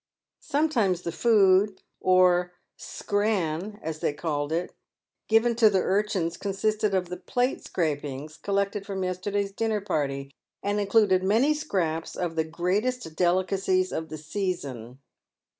[0.41, 4.73] Sometimes the food— or scran as they called it—
[5.29, 10.33] given to the urchins consisted of the plate scrapings, collected from yesterday's dinner party,
[10.63, 14.97] and included many scraps of the" greatest delicacies of the season."